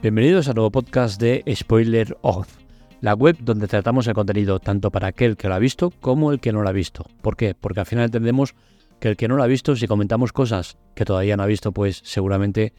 [0.00, 2.58] Bienvenidos a nuevo podcast de Spoiler Off,
[3.00, 6.38] la web donde tratamos el contenido tanto para aquel que lo ha visto como el
[6.38, 7.04] que no lo ha visto.
[7.20, 7.56] ¿Por qué?
[7.56, 8.54] Porque al final entendemos
[9.00, 11.72] que el que no lo ha visto, si comentamos cosas que todavía no ha visto,
[11.72, 12.74] pues seguramente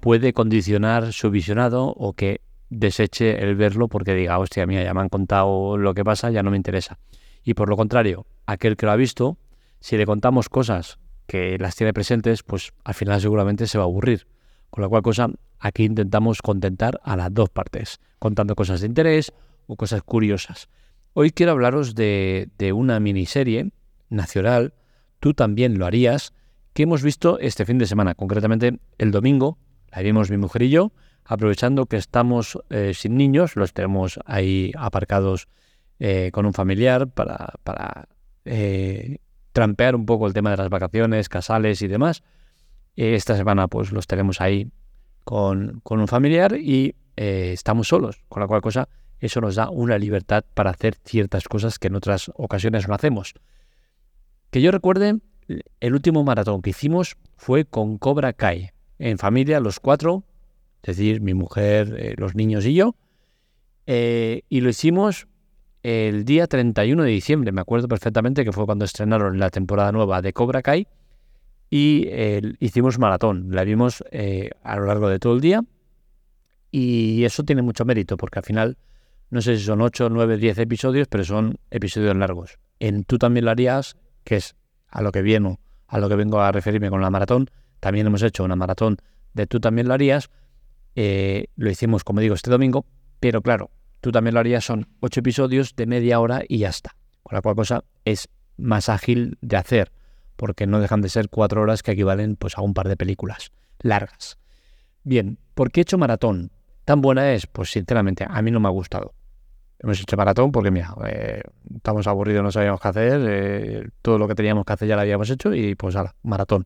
[0.00, 2.40] puede condicionar su visionado o que
[2.70, 6.42] deseche el verlo porque diga, hostia, mía, ya me han contado lo que pasa, ya
[6.42, 6.98] no me interesa.
[7.44, 9.36] Y por lo contrario, aquel que lo ha visto,
[9.80, 13.88] si le contamos cosas que las tiene presentes, pues al final seguramente se va a
[13.88, 14.26] aburrir.
[14.72, 19.34] Con la cual cosa, aquí intentamos contentar a las dos partes, contando cosas de interés
[19.66, 20.70] o cosas curiosas.
[21.12, 23.70] Hoy quiero hablaros de, una miniserie
[24.08, 24.72] nacional,
[25.20, 26.32] tú también lo harías,
[26.72, 29.58] que hemos visto este fin de semana, concretamente el domingo,
[29.94, 30.92] la vimos mi mujer y yo,
[31.26, 35.48] aprovechando que estamos eh, sin niños, los tenemos ahí aparcados
[35.98, 38.08] eh, con un familiar para,
[38.46, 39.18] eh,
[39.52, 42.22] trampear un poco el tema de las vacaciones, casales y demás.
[42.96, 44.70] Esta semana pues los tenemos ahí
[45.24, 48.88] con, un familiar y eh, estamos solos, con la cual cosa
[49.20, 53.34] eso nos da una libertad para hacer ciertas cosas que en otras ocasiones no hacemos.
[54.50, 55.20] Que yo recuerde,
[55.80, 60.24] el último maratón que hicimos fue con Cobra Kai, en familia, los cuatro,
[60.82, 62.96] es decir, mi mujer, eh, los niños y yo,
[63.86, 65.28] eh, y lo hicimos
[65.84, 70.20] el día 31 de diciembre, me acuerdo perfectamente que fue cuando estrenaron la temporada nueva
[70.20, 70.86] de Cobra Kai,
[71.74, 72.06] y
[72.60, 73.46] hicimos maratón.
[73.48, 75.64] La vimos eh, a lo largo de todo el día
[76.70, 78.76] y eso tiene mucho mérito porque al final
[79.30, 82.58] no sé si son 8, 9, 10 episodios, pero son episodios largos.
[82.78, 84.54] En Tú también lo harías, que es
[84.88, 87.48] a lo que viene, a lo que vengo a referirme con la maratón.
[87.80, 88.98] También hemos hecho una maratón
[89.32, 90.28] de Tú también lo harías.
[90.94, 92.84] Eh, lo hicimos, como digo, este domingo,
[93.18, 93.70] pero claro,
[94.02, 96.96] Tú también lo harías son 8 episodios de media hora y ya está.
[97.22, 99.90] Con la cual cosa es más ágil de hacer
[100.36, 103.52] porque no dejan de ser cuatro horas que equivalen pues, a un par de películas
[103.80, 104.38] largas.
[105.04, 106.52] Bien, ¿por qué he hecho maratón?
[106.84, 107.46] ¿Tan buena es?
[107.46, 109.14] Pues sinceramente, a mí no me ha gustado.
[109.78, 111.42] Hemos hecho maratón porque, mira, eh,
[111.74, 115.02] estamos aburridos, no sabíamos qué hacer, eh, todo lo que teníamos que hacer ya lo
[115.02, 116.64] habíamos hecho y pues ahora, maratón.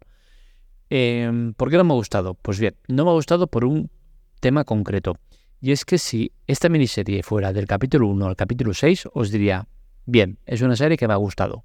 [0.90, 2.34] Em, ¿Por qué no me ha gustado?
[2.34, 3.90] Pues bien, no me ha gustado por un
[4.40, 5.16] tema concreto.
[5.60, 9.66] Y es que si esta miniserie fuera del capítulo 1 al capítulo 6, os diría,
[10.04, 11.64] bien, es una serie que me ha gustado.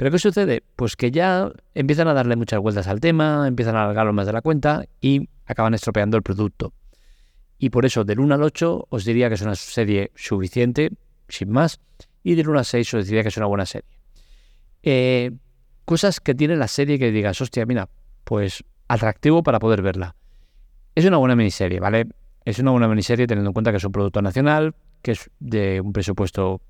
[0.00, 0.62] Pero ¿qué sucede?
[0.76, 4.32] Pues que ya empiezan a darle muchas vueltas al tema, empiezan a alargarlo más de
[4.32, 6.72] la cuenta y acaban estropeando el producto.
[7.58, 10.90] Y por eso, del 1 al 8 os diría que es una serie suficiente,
[11.28, 11.80] sin más,
[12.22, 13.90] y del 1 al 6 os diría que es una buena serie.
[14.82, 15.32] Eh,
[15.84, 17.90] cosas que tiene la serie que digas, hostia, mira,
[18.24, 20.16] pues atractivo para poder verla.
[20.94, 22.06] Es una buena miniserie, ¿vale?
[22.46, 25.82] Es una buena miniserie teniendo en cuenta que es un producto nacional, que es de
[25.82, 26.62] un presupuesto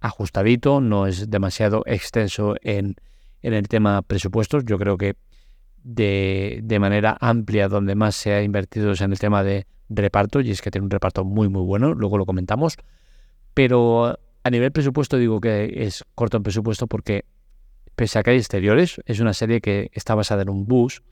[0.00, 2.96] ajustadito, no es demasiado extenso en,
[3.42, 4.64] el tema presupuestos.
[4.64, 5.16] Yo creo que
[5.82, 10.40] de, de, manera amplia donde más se ha invertido es en el tema de reparto
[10.40, 12.76] y es que tiene un reparto muy muy bueno, luego lo comentamos.
[13.54, 17.24] Pero a nivel presupuesto digo que es corto en presupuesto porque
[17.96, 21.02] pese a que hay exteriores, es una serie que está basada en un bus,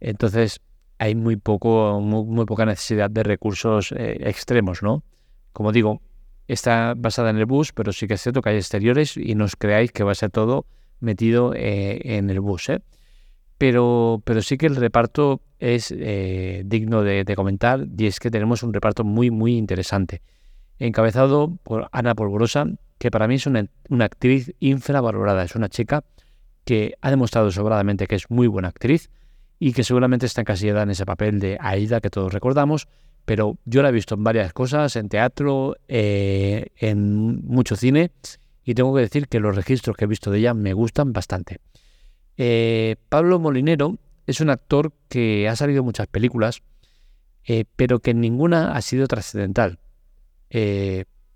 [0.00, 0.60] entonces
[0.98, 5.04] hay muy poco, muy, poca necesidad de recursos eh, extremos, ¿no?
[5.52, 6.00] Como digo,
[6.48, 9.44] está basada en el bus, pero sí que es cierto que hay exteriores y no
[9.44, 10.66] os creáis que va a ser todo
[11.00, 12.68] metido eh, en el bus.
[12.68, 12.80] ¿eh?
[13.58, 18.62] Pero, pero sí que el reparto es eh, digno de, comentar y es que tenemos
[18.62, 20.22] un reparto muy, muy interesante.
[20.78, 22.66] Encabezado por Ana Polvorosa,
[22.98, 25.42] que para mí es una, una actriz infravalorada.
[25.42, 26.04] Es una chica
[26.64, 29.10] que ha demostrado sobradamente que es muy buena actriz
[29.58, 32.88] y que seguramente está encasillada en ese papel de Aida que todos recordamos,
[33.26, 38.12] pero yo la he visto en varias cosas, en teatro, eh, en mucho cine,
[38.64, 41.58] y tengo que decir que los registros que he visto de ella me gustan bastante.
[42.36, 43.98] Eh, Pablo Molinero
[44.28, 46.62] es un actor que ha salido en muchas películas,
[47.44, 49.80] eh, pero que ninguna ha sido trascendental.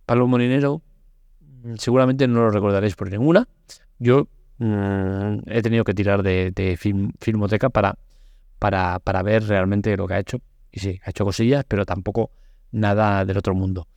[0.07, 0.83] Pablo Molinero
[1.41, 3.49] mm, seguramente no lo recordaréis por ninguna.
[3.99, 4.29] Yo
[4.59, 6.79] mm, he tenido que tirar de,
[7.19, 7.97] filmoteca para,
[8.61, 10.41] para, para ver realmente lo que ha hecho
[10.73, 12.31] y sí, ha hecho cosillas, pero tampoco
[12.73, 13.89] nada del otro mundo.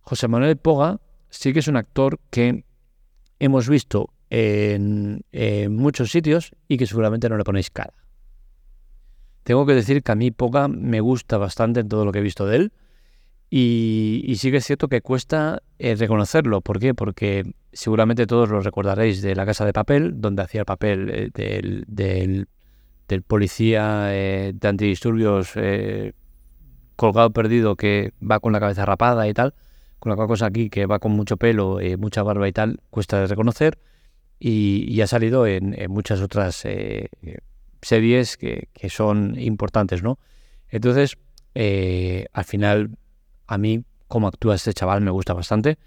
[0.00, 1.00] José Manuel Poga
[1.30, 2.64] sí que es un actor que
[3.38, 5.24] hemos visto en,
[5.70, 7.94] muchos sitios y que seguramente no le ponéis cara.
[9.42, 12.22] Tengo que decir que a mí Poga me gusta bastante en todo lo que he
[12.22, 12.72] visto de él.
[13.50, 16.60] Y, sí que es cierto que cuesta eh, reconocerlo.
[16.60, 16.94] ¿Por qué?
[16.94, 21.30] Porque seguramente todos lo recordaréis de La Casa de Papel, donde hacía el papel eh,
[21.32, 22.48] del, del
[23.08, 26.12] del policía eh, de antidisturbios eh,
[26.96, 29.54] colgado perdido que va con la cabeza rapada y tal,
[29.98, 33.20] con la cosa aquí que va con mucho pelo, eh, mucha barba y tal, cuesta
[33.20, 33.78] de reconocer
[34.38, 36.66] y, ha salido en, muchas otras
[37.80, 40.18] series que, son importantes, ¿no?
[40.68, 41.16] Entonces,
[41.54, 42.90] Eh, al final,
[43.46, 45.78] a mí, cómo actúa este chaval me gusta bastante.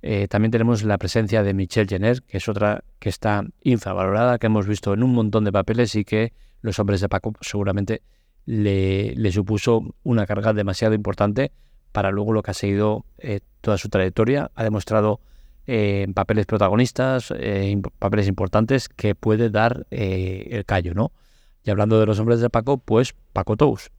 [0.00, 4.46] Eh, también tenemos la presencia de Michelle Jenner, que es otra que está infravalorada, que
[4.46, 8.02] hemos visto en un montón de papeles y que los hombres de Paco seguramente
[8.46, 11.52] le, supuso una carga demasiado importante
[11.92, 14.50] para luego lo que ha seguido eh, toda su trayectoria.
[14.54, 15.20] Ha demostrado
[15.66, 21.12] eh, en papeles protagonistas, en papeles importantes, que puede dar el callo, ¿no?
[21.64, 23.90] Y hablando de los hombres de Paco, pues Paco Tous,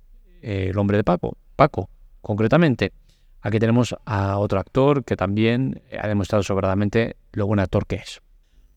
[0.42, 1.90] el hombre de Paco, Paco,
[2.22, 2.94] concretamente.
[3.42, 8.22] Aquí tenemos a otro actor que también ha demostrado sobradamente lo buen actor que es.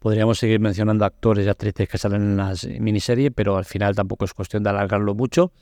[0.02, 4.24] Podríamos seguir mencionando actores y actrices que salen en las miniseries, pero al final tampoco
[4.24, 5.52] es cuestión de alargarlo mucho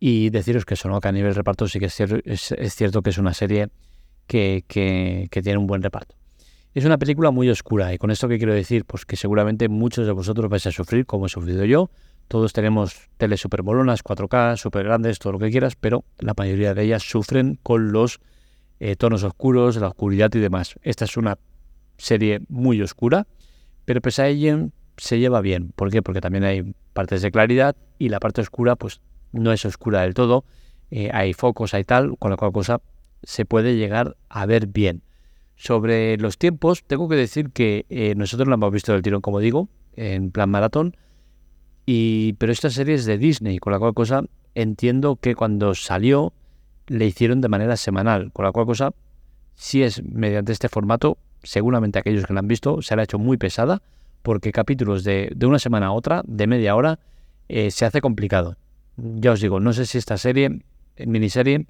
[0.00, 1.02] y deciros que eso, ¿no?
[1.02, 3.68] que a nivel reparto sí que es, cierto, que es una serie
[4.26, 4.64] que,
[5.30, 6.14] tiene un buen reparto.
[6.72, 10.06] Es una película muy oscura y con esto que quiero decir, pues que seguramente muchos
[10.06, 11.90] de vosotros vais a sufrir como he sufrido yo.
[12.28, 16.72] Todos tenemos teles super molonas, 4K, super grandes, todo lo que quieras, pero la mayoría
[16.72, 18.20] de ellas sufren con los
[18.80, 20.76] eh, tonos oscuros, la oscuridad y demás.
[20.80, 21.36] Esta es una
[21.98, 23.26] serie muy oscura,
[23.84, 25.72] pero pese a ello se lleva bien.
[25.74, 26.02] ¿Por qué?
[26.02, 29.00] Porque también hay partes de claridad y la parte oscura pues
[29.32, 30.44] no es oscura del todo.
[30.90, 32.80] Eh, hay focos, hay tal, con la cual cosa
[33.22, 35.02] se puede llegar a ver bien.
[35.56, 39.40] Sobre los tiempos, tengo que decir que eh, nosotros la hemos visto del tirón, como
[39.40, 40.96] digo, en plan maratón,
[41.86, 46.32] y, pero esta serie es de Disney, con la cual cosa entiendo que cuando salió
[46.86, 48.94] le hicieron de manera semanal, con la cual cosa,
[49.54, 53.18] si es mediante este formato, seguramente aquellos que la han visto se la ha hecho
[53.18, 53.82] muy pesada,
[54.22, 56.98] porque capítulos de, de una semana a otra, de media hora,
[57.48, 58.56] eh, se hace complicado.
[58.96, 60.60] Ya os digo, no sé si esta serie,
[60.96, 61.66] eh, miniserie,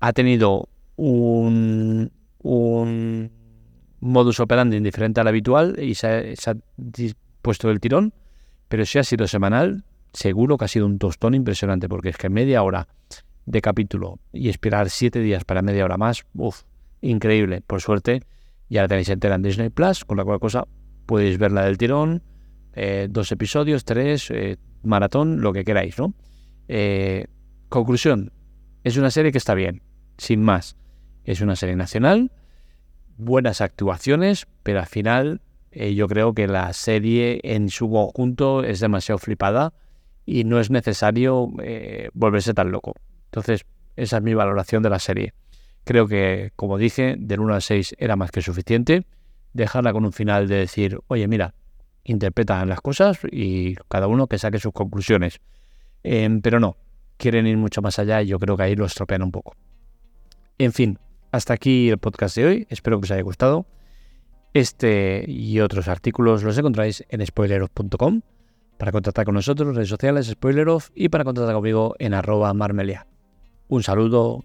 [0.00, 2.10] ha tenido un,
[2.42, 3.30] un
[4.00, 6.56] modus operandi diferente al habitual y se se ha
[7.42, 8.12] puesto el tirón,
[8.68, 12.28] pero si ha sido semanal, seguro que ha sido un tostón impresionante, porque es que
[12.28, 12.88] media hora
[13.46, 16.62] de capítulo y esperar siete días para media hora más, uff,
[17.02, 17.60] increíble.
[17.60, 18.22] Por suerte,
[18.68, 20.66] ya la tenéis entera en Disney Plus, con la cual cosa
[21.06, 22.22] podéis verla del tirón,
[22.72, 26.14] eh, dos episodios, tres, eh, maratón, lo que queráis, ¿no?
[26.68, 27.26] Eh,
[27.68, 28.32] conclusión,
[28.82, 29.82] es una serie que está bien,
[30.18, 30.76] sin más.
[31.24, 32.32] Es una serie nacional,
[33.16, 35.40] buenas actuaciones, pero al final
[35.72, 39.72] yo creo que la serie en su conjunto es demasiado flipada
[40.24, 41.48] y no es necesario
[42.12, 42.94] volverse tan loco.
[43.24, 43.64] Entonces,
[43.96, 45.34] esa es mi valoración de la serie.
[45.84, 49.06] Creo que, como dije, del 1 al 6 era más que suficiente.
[49.52, 51.54] Dejarla con un final de decir, oye, mira,
[52.04, 55.40] interpretan las cosas y cada uno que saque sus conclusiones.
[56.02, 56.76] Em, pero no,
[57.16, 59.56] quieren ir mucho más allá y yo creo que ahí lo estropean un poco.
[60.58, 60.98] En fin,
[61.32, 62.66] hasta aquí el podcast de hoy.
[62.70, 63.66] Espero que os haya gustado.
[64.52, 68.22] Este y otros artículos los encontráis en spoileroff.com.
[68.78, 73.06] Para contactar con nosotros, redes sociales, spoileroff y para contactar conmigo en arroba marmelia.
[73.68, 74.44] Un saludo,